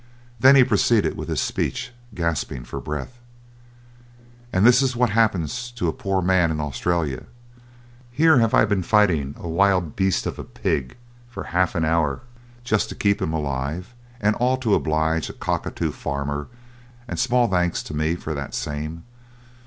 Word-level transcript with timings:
Then 0.39 0.55
he 0.55 0.63
proceeded 0.63 1.15
with 1.15 1.29
his 1.29 1.39
speech, 1.41 1.93
gasping 2.15 2.63
for 2.63 2.79
breath: 2.81 3.19
"And 4.51 4.65
this 4.65 4.81
is 4.81 4.95
what 4.95 5.11
happens 5.11 5.69
to 5.73 5.87
a 5.87 5.93
poor 5.93 6.23
man 6.23 6.49
in 6.49 6.59
Australia! 6.59 7.25
Here 8.09 8.39
have 8.39 8.55
I 8.55 8.65
been 8.65 8.81
fighting 8.81 9.35
a 9.37 9.47
wild 9.47 9.95
beast 9.95 10.25
of 10.25 10.39
a 10.39 10.43
pig 10.43 10.97
for 11.29 11.43
half 11.53 11.75
an 11.75 11.85
hour, 11.85 12.21
just 12.63 12.89
to 12.89 12.95
keep 12.95 13.21
him 13.21 13.31
alive, 13.31 13.93
and 14.19 14.35
all 14.37 14.57
to 14.57 14.73
oblige 14.73 15.29
a 15.29 15.33
cockatoo 15.33 15.91
farmer, 15.91 16.47
and 17.07 17.19
small 17.19 17.47
thanks 17.47 17.83
to 17.83 17.93
me 17.93 18.15
for 18.15 18.33
that 18.33 18.55
same. 18.55 19.03